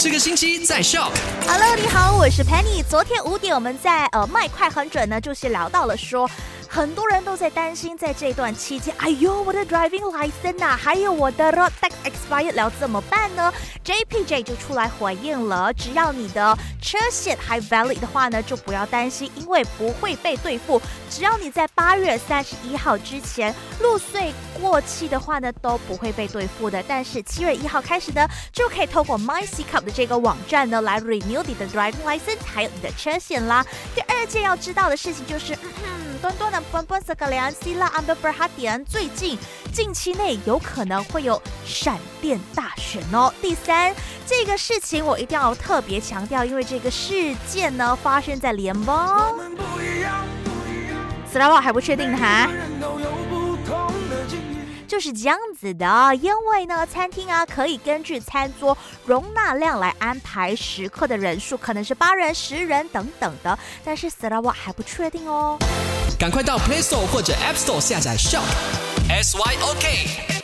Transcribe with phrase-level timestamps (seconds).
[0.00, 1.10] 这个星期在 Shock。
[1.44, 2.84] Hello，你好，我是 Penny。
[2.88, 6.30] 昨天五点我们在呃麦快很准呢，就是聊到了说。
[6.70, 13.52] 很多人都在担心，在这段期间，哎呦，我的 driving license 啊，还有我的 road tax expired 了，怎么办呢
[13.84, 20.80] ？JPJ 就出来回应了，只要你的车险还 valid 的话呢，就不要担心，因为不会被兑付。
[21.10, 26.82] 只要你在八月三十一号之前入税过期的话呢，都不会被兑付的。
[26.86, 33.64] 但是七月一号开始呢，就可以透过 My C Cup 的这个网站呢，来 renew 你的 driving license，还有你的车险啦。
[33.94, 37.70] 第二件要知道的事情就是，嗯哼，端端的 b o n b o n s e k a l i a n s
[37.70, 39.38] i l a amber perhatian，最近
[39.72, 43.32] 近期内有可能会有闪电大选哦。
[43.40, 43.94] 第三，
[44.26, 49.34] 这个事情我一定要特别强调，因为这个事件呢发生在联邦。
[51.30, 52.48] 斯拉瓦还不确定呢哈。
[54.88, 65.58] 就是这样子的，因为呢，餐厅啊可以根据餐桌容纳量来安排食客的人数，可能是八人、十人等等的，但是 s a r a w a 还不确定哦。
[66.18, 68.42] 赶快到 Play Store 或者 App Store 下载 Shop
[69.10, 70.37] S Y O K。